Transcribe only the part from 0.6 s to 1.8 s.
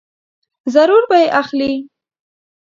ضرور به یې اخلې!